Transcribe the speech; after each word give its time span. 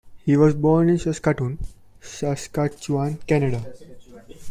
He 0.25 0.35
was 0.35 0.55
born 0.55 0.89
in 0.89 0.97
Saskatoon, 0.97 1.59
Saskatchewan, 2.01 3.19
Canada. 3.27 3.71